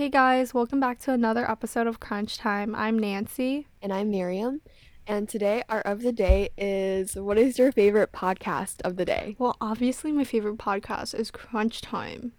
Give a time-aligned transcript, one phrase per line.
[0.00, 2.74] Hey guys, welcome back to another episode of Crunch Time.
[2.74, 3.66] I'm Nancy.
[3.82, 4.62] And I'm Miriam.
[5.06, 9.36] And today, our of the day is what is your favorite podcast of the day?
[9.38, 12.32] Well, obviously, my favorite podcast is Crunch Time.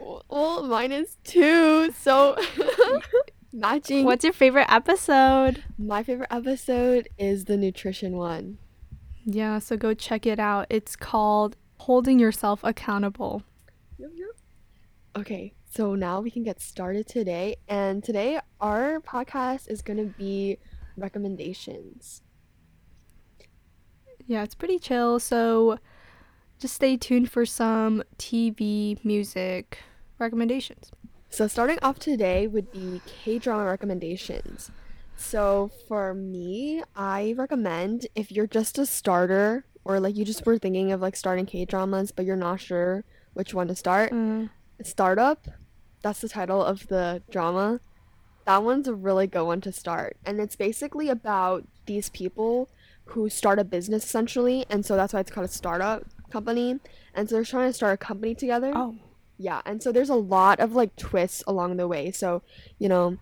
[0.00, 1.90] Well, mine is too.
[1.98, 2.36] So,
[3.52, 4.04] matching.
[4.04, 5.64] What's your favorite episode?
[5.76, 8.58] My favorite episode is the nutrition one.
[9.24, 10.68] Yeah, so go check it out.
[10.70, 13.42] It's called Holding Yourself Accountable.
[13.98, 14.28] Yep, yep.
[15.16, 17.56] Okay, so now we can get started today.
[17.68, 20.58] And today, our podcast is going to be
[20.96, 22.22] recommendations.
[24.26, 25.20] Yeah, it's pretty chill.
[25.20, 25.78] So
[26.58, 29.78] just stay tuned for some TV, music
[30.18, 30.90] recommendations.
[31.32, 34.72] So, starting off today would be K drama recommendations.
[35.16, 40.58] So, for me, I recommend if you're just a starter or like you just were
[40.58, 44.50] thinking of like starting K dramas, but you're not sure which one to start, Mm.
[44.82, 45.46] Startup,
[46.02, 47.80] that's the title of the drama.
[48.46, 50.16] That one's a really good one to start.
[50.24, 52.68] And it's basically about these people
[53.06, 54.64] who start a business essentially.
[54.70, 56.78] And so that's why it's called a startup company.
[57.14, 58.72] And so they're trying to start a company together.
[58.74, 58.96] Oh,
[59.38, 59.60] Yeah.
[59.66, 62.10] And so there's a lot of like twists along the way.
[62.10, 62.42] So,
[62.78, 63.18] you know,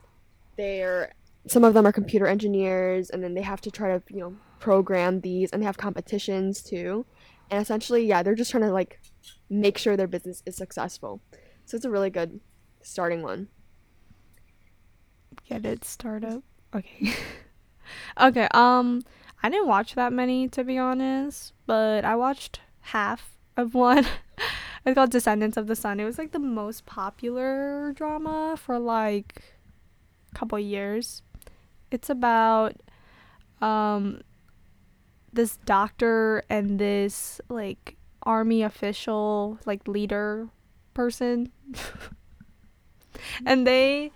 [0.57, 1.15] they're
[1.47, 4.37] some of them are computer engineers and then they have to try to, you know,
[4.61, 7.07] program these and they have competitions too.
[7.51, 9.01] And essentially, yeah, they're just trying to like
[9.49, 11.21] make sure their business is successful.
[11.69, 12.41] So it's a really good
[12.81, 13.49] starting one.
[15.47, 16.43] get it, startup.
[16.75, 17.13] Okay.
[18.21, 19.03] okay, um,
[19.43, 24.07] I didn't watch that many to be honest, but I watched half of one.
[24.87, 26.01] it's called Descendants of the Sun.
[26.01, 29.43] It was like the most popular drama for like
[30.33, 31.21] a couple years.
[31.91, 32.77] It's about
[33.61, 34.23] um
[35.35, 40.49] this doctor and this like army official, like leader
[40.99, 41.53] person.
[43.47, 44.11] and they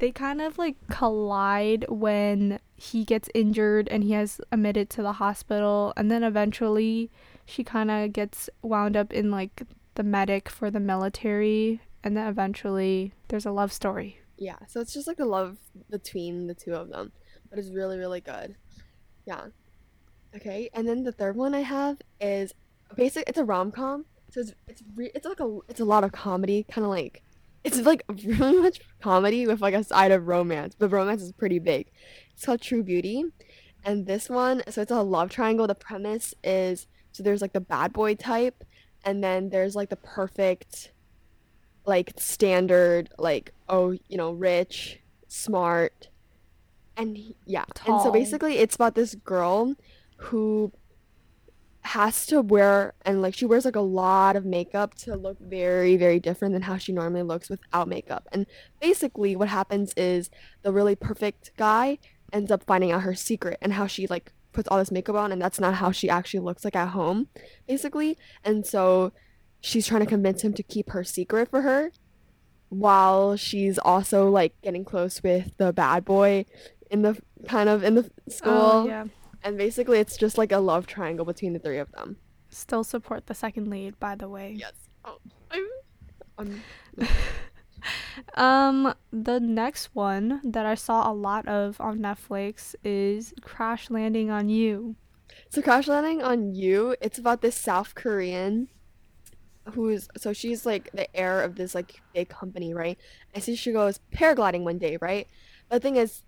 [0.00, 5.12] they kind of like collide when he gets injured and he has admitted to the
[5.12, 7.08] hospital and then eventually
[7.46, 9.62] she kind of gets wound up in like
[9.94, 14.92] the medic for the military and then eventually there's a love story Yeah, so it's
[14.92, 15.56] just like a love
[15.88, 17.12] between the two of them,
[17.48, 18.56] but it's really really good.
[19.24, 19.44] Yeah.
[20.34, 22.52] Okay, and then the third one I have is
[22.96, 23.22] basic.
[23.28, 26.10] It's a rom com, so it's it's re- it's like a it's a lot of
[26.10, 27.22] comedy, kind of like
[27.62, 31.60] it's like really much comedy with like a side of romance, but romance is pretty
[31.60, 31.92] big.
[32.32, 33.24] It's called True Beauty,
[33.84, 35.68] and this one, so it's a love triangle.
[35.68, 38.64] The premise is so there's like the bad boy type,
[39.04, 40.90] and then there's like the perfect
[41.86, 46.08] like standard like oh you know rich smart
[46.96, 49.74] and he- yeah and so basically it's about this girl
[50.16, 50.72] who
[51.94, 55.96] has to wear and like she wears like a lot of makeup to look very
[55.96, 58.26] very different than how she normally looks without makeup.
[58.32, 58.46] And
[58.80, 60.28] basically what happens is
[60.62, 61.98] the really perfect guy
[62.32, 65.30] ends up finding out her secret and how she like puts all this makeup on
[65.30, 67.28] and that's not how she actually looks like at home
[67.68, 68.18] basically.
[68.42, 69.12] And so
[69.60, 71.92] she's trying to convince him to keep her secret for her
[72.70, 76.44] while she's also like getting close with the bad boy
[76.90, 79.04] in the kind of in the oh, school Oh, yeah
[79.44, 82.16] and basically it's just like a love triangle between the three of them.
[82.48, 84.54] Still support the second lead by the way.
[84.56, 84.72] Yes.
[85.04, 85.18] Oh
[85.50, 85.66] i'm
[86.38, 87.08] i'm
[88.34, 94.30] um the next one that i saw a lot of on netflix is crash landing
[94.30, 94.96] on you.
[95.50, 98.68] So crash landing on you it's about this south korean
[99.72, 102.98] who's so she's like the heir of this like big company right?
[103.34, 105.28] And so she goes paragliding one day right?
[105.68, 106.22] But the thing is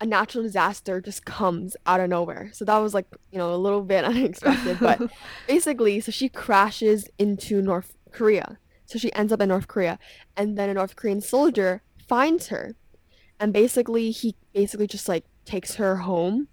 [0.00, 2.50] a natural disaster just comes out of nowhere.
[2.52, 5.00] So that was like you know a little bit unexpected but
[5.46, 8.58] basically so she crashes into north korea.
[8.86, 9.98] So she ends up in north korea
[10.36, 12.74] and then a north korean soldier finds her
[13.38, 16.48] and basically he basically just like takes her home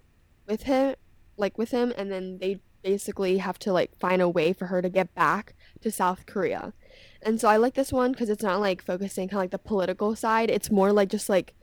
[0.46, 0.94] with him
[1.36, 4.80] like with him and then they basically have to like find a way for her
[4.80, 6.72] to get back to south korea.
[7.22, 9.58] And so i like this one because it's not like focusing kind of like the
[9.58, 10.50] political side.
[10.50, 11.54] It's more like just like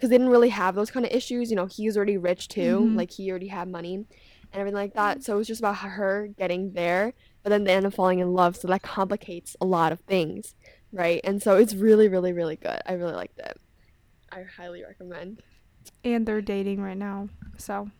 [0.00, 2.48] because they didn't really have those kind of issues you know he was already rich
[2.48, 2.96] too Mhm.
[2.96, 4.06] like he already had money and
[4.54, 7.12] everything like that so it was just about her getting there
[7.42, 10.54] but then they end up falling in love so that complicates a lot of things
[10.92, 11.20] right?
[11.22, 12.80] And so it's really really really good.
[12.86, 13.56] I really liked it.
[14.32, 15.40] I highly recommend.
[16.02, 17.90] And they're dating right now so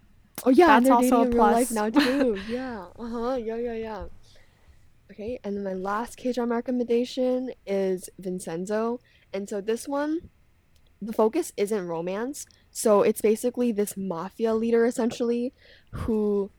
[0.45, 1.77] oh yeah That's they're also dating a in real life plus.
[1.77, 2.43] now too.
[2.49, 2.87] Yeah.
[2.99, 3.35] Uh-huh.
[3.37, 4.05] Yeah yeah yeah.
[5.13, 9.01] Okay and then my last k-drama recommendation is vincenzo
[9.33, 10.21] and so this one
[11.03, 15.53] the focus isn't romance so it's basically this mafia leader essentially
[15.93, 16.51] who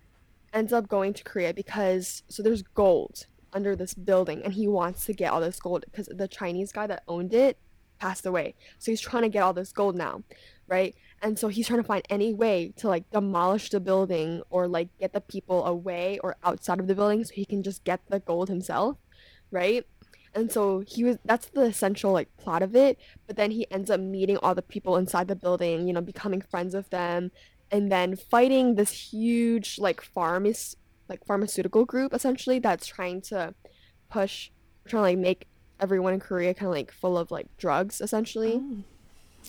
[0.54, 5.06] ends up going to korea because so there's gold under this building and he wants
[5.06, 7.58] to get all this gold because the chinese guy that owned it
[8.02, 8.56] passed away.
[8.80, 10.24] So he's trying to get all this gold now,
[10.68, 10.96] right?
[11.22, 14.90] And so he's trying to find any way to like demolish the building or like
[15.00, 18.20] get the people away or outside of the building so he can just get the
[18.20, 18.98] gold himself,
[19.52, 19.86] right?
[20.34, 22.98] And so he was that's the essential like plot of it,
[23.28, 26.42] but then he ends up meeting all the people inside the building, you know, becoming
[26.42, 27.32] friends with them
[27.72, 30.76] and then fighting this huge like pharmac
[31.10, 33.54] like pharmaceutical group essentially that's trying to
[34.10, 34.52] push
[34.86, 35.48] trying to like make
[35.80, 38.62] everyone in Korea kind of like full of like drugs essentially.
[38.62, 38.84] Oh.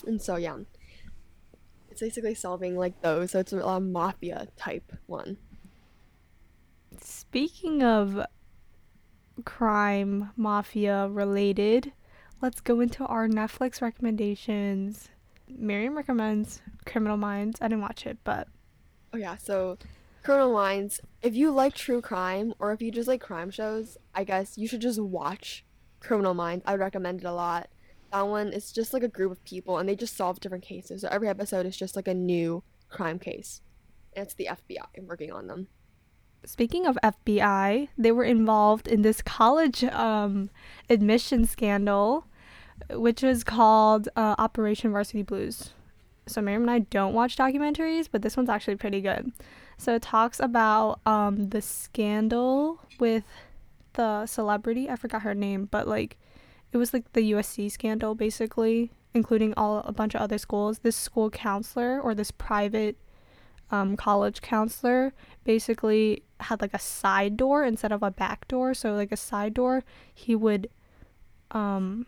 [0.07, 0.57] And so yeah.
[1.91, 3.31] It's basically solving like those.
[3.31, 5.37] So it's a mafia type one.
[6.99, 8.25] Speaking of
[9.45, 11.93] crime, mafia related,
[12.41, 15.09] let's go into our Netflix recommendations.
[15.47, 17.59] Miriam recommends Criminal Minds.
[17.61, 18.47] I didn't watch it, but
[19.13, 19.77] Oh yeah, so
[20.23, 24.23] Criminal Minds, if you like true crime or if you just like crime shows, I
[24.23, 25.63] guess you should just watch
[25.99, 26.63] Criminal Minds.
[26.65, 27.69] I would recommend it a lot.
[28.11, 31.01] That one is just like a group of people and they just solve different cases.
[31.01, 33.61] So every episode is just like a new crime case.
[34.15, 35.67] And it's the FBI working on them.
[36.45, 40.49] Speaking of FBI, they were involved in this college um,
[40.89, 42.25] admission scandal,
[42.89, 45.71] which was called uh, Operation Varsity Blues.
[46.25, 49.31] So Miriam and I don't watch documentaries, but this one's actually pretty good.
[49.77, 53.25] So it talks about um, the scandal with
[53.93, 54.89] the celebrity.
[54.89, 56.17] I forgot her name, but like
[56.71, 60.79] it was like the USC scandal, basically, including all a bunch of other schools.
[60.79, 62.97] This school counselor or this private
[63.71, 65.13] um, college counselor
[65.43, 68.73] basically had like a side door instead of a back door.
[68.73, 69.83] So like a side door,
[70.13, 70.69] he would
[71.51, 72.05] um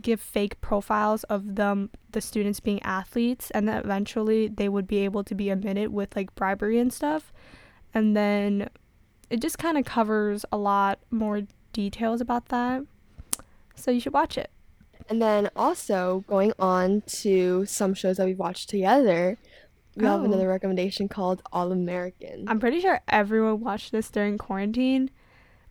[0.00, 4.98] give fake profiles of them the students being athletes and then eventually they would be
[4.98, 7.32] able to be admitted with like bribery and stuff.
[7.92, 8.70] And then
[9.28, 11.42] it just kind of covers a lot more
[11.72, 12.82] details about that.
[13.74, 14.50] So you should watch it.
[15.08, 19.36] And then also going on to some shows that we've watched together,
[19.96, 20.24] we have Oh.
[20.24, 22.44] another recommendation called All American.
[22.48, 25.10] I'm pretty sure everyone watched this during quarantine,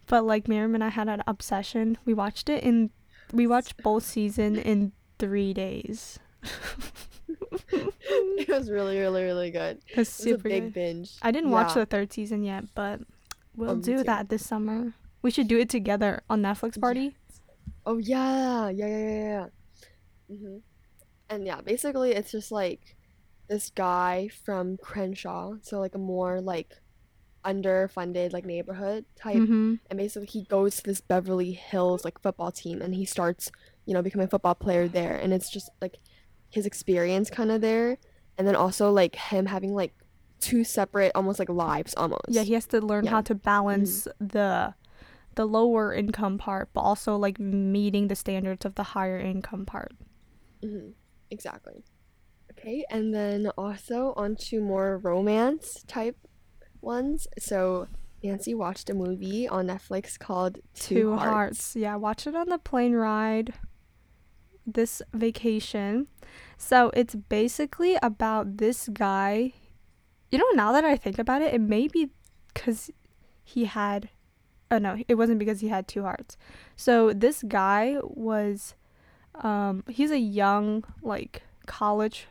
[0.07, 1.97] but like Miriam and I had an obsession.
[2.05, 2.91] We watched it in,
[3.33, 6.19] we watched both season in three days.
[7.71, 9.77] it was really, really, really good.
[9.89, 10.73] It was It was a super big good.
[10.73, 11.11] binge.
[11.21, 13.01] I didn't watch the third season yet, but
[13.55, 14.03] we'll Oh, do too.
[14.03, 14.93] that this summer.
[15.21, 17.15] We should do it together on Netflix party.
[17.85, 19.47] Oh yeah, yeah, yeah, yeah,
[20.29, 20.35] yeah.
[20.35, 20.57] hmm
[21.29, 22.95] And yeah, basically it's just like
[23.51, 26.71] this guy from Crenshaw, so like a more like
[27.45, 29.75] underfunded like neighborhood type, Mm-hmm.
[29.89, 33.51] and basically he goes to this Beverly Hills like football team, and he starts,
[33.85, 35.97] you know, becoming a football player there, and it's just like
[36.49, 37.97] his experience kind of there,
[38.37, 39.93] and then also like him having like
[40.39, 42.29] two separate almost like lives almost.
[42.29, 43.11] Yeah, he has to learn Yeah.
[43.11, 44.73] how to balance the
[45.35, 49.91] the lower income part, but also like meeting the standards of the higher income part.
[50.63, 50.91] hmm
[51.29, 51.83] Exactly.
[52.51, 56.17] Okay, and then also onto more romance type
[56.81, 57.27] ones.
[57.39, 57.87] So
[58.23, 61.29] Nancy watched a movie on Netflix called Two, Two Hearts.
[61.29, 61.75] Hearts.
[61.75, 63.53] Yeah, watch it on the plane ride
[64.65, 66.07] this vacation.
[66.57, 69.53] So it's basically about this guy.
[70.31, 72.09] You know, now that I think about it, it may be
[72.53, 72.91] because
[73.43, 74.09] he had.
[74.69, 76.37] Oh no, it wasn't because he had two hearts.
[76.75, 78.75] So this guy was.
[79.35, 82.27] Um, he's a young, like, college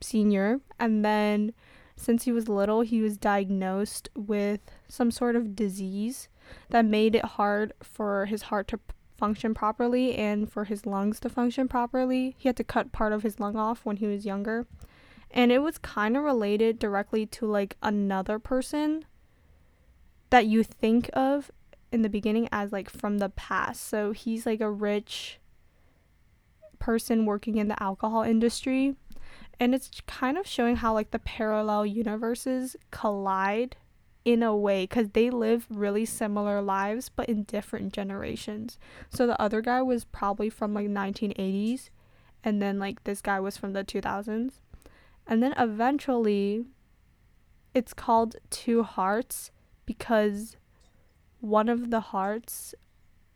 [0.00, 0.60] senior.
[0.78, 1.52] And then
[1.96, 6.28] since he was little, he was diagnosed with some sort of disease
[6.70, 8.80] that made it hard for his heart to
[9.18, 12.34] function properly and for his lungs to function properly.
[12.38, 14.66] He had to cut part of his lung off when he was younger.
[15.30, 19.04] And it was kind of related directly to like another person
[20.30, 21.50] that you think of
[21.92, 23.86] in the beginning as like from the past.
[23.86, 25.38] So he's like a rich
[26.78, 28.96] person working in the alcohol industry.
[29.60, 33.76] And it's kind of showing how like the parallel universes collide
[34.24, 38.78] in a way because they live really similar lives but in different generations.
[39.10, 41.90] So the other guy was probably from like 1980s
[42.42, 44.60] and then like this guy was from the 2000s
[45.26, 46.64] and then eventually
[47.74, 49.50] it's called two hearts
[49.86, 50.56] because
[51.40, 52.74] one of the hearts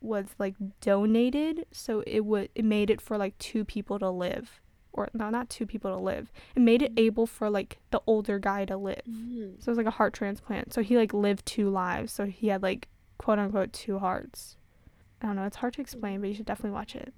[0.01, 4.59] was like donated so it would it made it for like two people to live
[4.95, 8.39] or no not two people to live it made it able for like the older
[8.39, 9.61] guy to live Mhm.
[9.61, 10.73] so it was like a heart transplant.
[10.73, 12.11] So he like lived two lives.
[12.11, 12.87] So he had like
[13.17, 14.57] quote unquote two hearts.
[15.21, 15.45] I don't know.
[15.45, 17.13] It's hard to explain, but you should definitely watch it.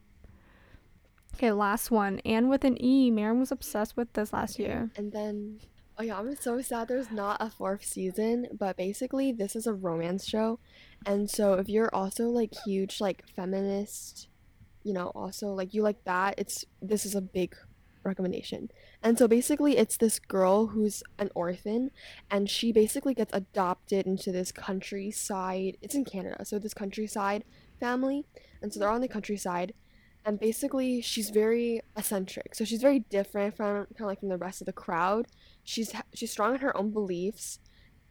[1.36, 2.20] Okay, last one.
[2.26, 3.12] Anne with an E.
[3.12, 4.90] Miriam was obsessed with this last year.
[4.96, 5.60] And then,
[5.98, 9.74] oh yeah, I'm so sad there's not a fourth season, but basically this is a
[9.74, 10.60] romance show.
[11.06, 14.30] And so if you're also like huge like feminist,
[14.84, 17.56] you know, also like you like that, it's this is a big
[18.08, 18.70] recommendation.
[19.04, 21.92] And so basically it's this girl who's an orphan
[22.32, 25.78] and she basically gets adopted into this countryside.
[25.82, 26.46] It's in Canada.
[26.46, 27.44] So this countryside
[27.80, 28.26] family.
[28.62, 29.74] And so they're on the countryside
[30.26, 32.56] and basically she's very eccentric.
[32.56, 35.28] So she's very different from kind of like from the rest of the crowd.
[35.64, 37.60] She's she's strong in her own beliefs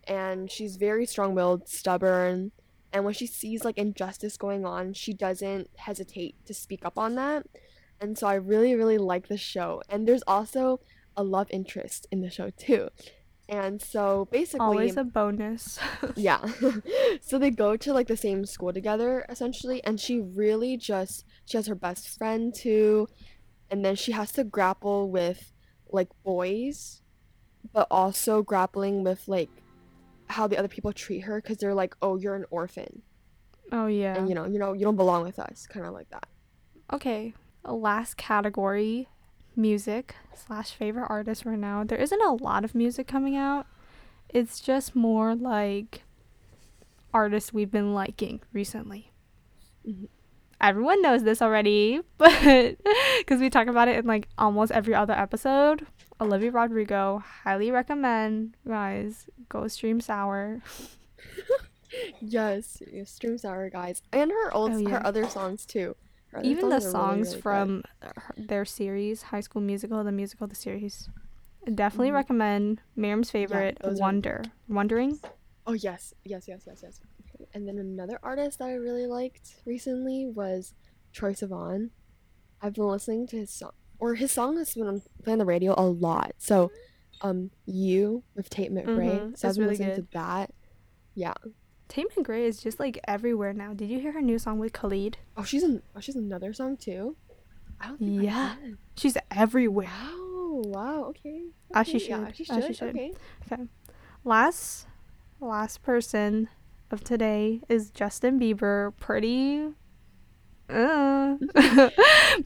[0.05, 2.53] and she's very strong-willed, stubborn,
[2.93, 7.15] and when she sees like injustice going on, she doesn't hesitate to speak up on
[7.17, 7.47] that.
[8.01, 9.83] And so I really really like the show.
[9.89, 10.81] And there's also
[11.17, 12.89] a love interest in the show too.
[13.49, 15.79] And so basically Always a bonus.
[16.17, 16.45] yeah.
[17.21, 21.57] so they go to like the same school together essentially and she really just she
[21.57, 23.09] has her best friend too
[23.71, 25.53] and then she has to grapple with
[25.91, 27.03] like boys
[27.73, 29.51] but also grappling with like
[30.29, 33.03] how the other people treat her cuz they're like oh you're an orphan
[33.71, 34.17] oh yeah.
[34.17, 36.29] and you know you know you don't belong with us kind of like that.
[36.93, 37.35] Okay.
[37.69, 39.09] Last category
[39.55, 41.83] music slash favorite artist right now.
[41.85, 43.67] There isn't a lot of music coming out.
[44.29, 46.03] It's just more like
[47.15, 49.11] artists we've been liking recently.
[49.87, 50.09] Mhm.
[50.61, 52.77] Everyone knows this already, but
[53.19, 55.87] because we talk about it in like almost every other episode.
[56.21, 59.27] Olivia Rodrigo, highly recommend, guys.
[59.49, 60.63] Go stream Sour.
[62.21, 64.03] Yes, stream sour guys.
[64.13, 64.89] And her old Oh, yeah.
[64.91, 65.95] her other songs too.
[66.37, 70.13] Her Even the are really, songs really from her- their series, High School Musical, the
[70.13, 71.09] musical, the series.
[71.75, 72.15] Definitely Mhm.
[72.15, 74.43] recommend Miriam's favorite, are- Wonder.
[74.69, 75.19] Wondering?
[75.67, 77.01] Oh yes, yes, yes, yes, yes.
[77.55, 80.75] And then another artist that I really liked recently was
[81.15, 81.91] Troye Sivan.
[82.61, 85.45] I've been listening to his song, or his song has been on, playing on the
[85.47, 86.35] radio a lot.
[86.37, 86.71] So,
[87.23, 88.87] um, you with Tate McRae.
[89.33, 90.11] Mhm, So I've it's been really listening good.
[90.13, 90.55] to that.
[91.15, 91.35] Yeah.
[91.89, 93.73] Tate McRae is just like everywhere now.
[93.73, 95.19] Did you hear her new song with Khalid?
[95.37, 95.83] Oh, she's in.
[95.95, 97.17] Oh, she's another song too.
[97.81, 98.57] I don't think Yeah.
[98.97, 99.87] She's everywhere.
[99.87, 100.63] Wow.
[100.65, 101.05] Wow.
[101.11, 101.43] Okay.
[101.75, 102.89] As she okay, Yeah, should, she as she should.
[102.89, 103.13] Okay.
[104.25, 104.87] Last
[105.41, 106.49] last person
[106.91, 108.93] of today is Justin Bieber.
[108.99, 109.69] Pretty
[110.69, 111.37] uh.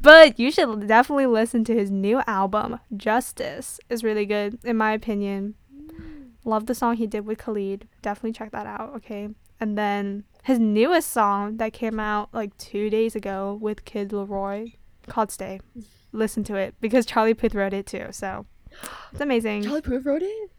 [0.01, 2.79] but you should definitely listen to his new album.
[2.97, 5.55] Justice is really good in my opinion.
[6.45, 7.87] Love the song he did with Khalid.
[8.03, 9.29] Definitely check that out, okay?
[9.61, 14.75] And then his newest song that came out like 2 days ago with Kid LAROI
[15.07, 15.61] called Stay.
[16.13, 18.07] Listen to it because Charlie Puth wrote it too.
[18.11, 18.47] So
[19.13, 19.65] it's amazing.
[19.65, 20.51] Charlie Puth wrote it.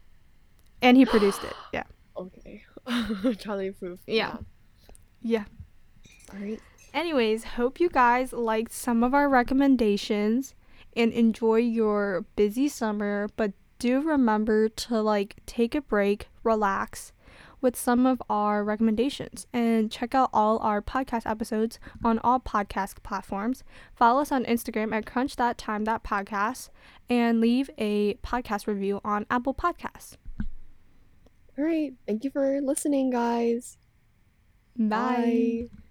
[0.80, 1.54] and he produced it.
[1.72, 1.84] Yeah.
[2.16, 2.62] Okay.
[3.38, 3.98] Charlie Puth.
[4.06, 4.36] Yeah.
[5.22, 5.44] Yeah.
[6.32, 6.60] All right.
[6.92, 10.54] Anyways, hope you guys liked some of our recommendations
[10.94, 17.12] and enjoy your busy summer, but do remember to like take a break, relax
[17.60, 23.02] with some of our recommendations and check out all our podcast episodes on all podcast
[23.02, 23.64] platforms.
[23.96, 26.70] Follow us on Instagram at crunch.time.podcast
[27.10, 30.16] and leave a podcast review on Apple Podcasts.
[31.58, 31.92] All right.
[32.06, 33.78] Thank you for listening, guys.
[34.76, 35.68] Bye.
[35.68, 35.81] Bye.